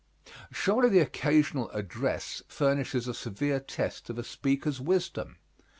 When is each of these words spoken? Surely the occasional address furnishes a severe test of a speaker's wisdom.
Surely 0.51 0.89
the 0.89 0.97
occasional 0.99 1.69
address 1.73 2.41
furnishes 2.47 3.07
a 3.07 3.13
severe 3.13 3.59
test 3.59 4.09
of 4.09 4.17
a 4.17 4.23
speaker's 4.23 4.81
wisdom. 4.81 5.37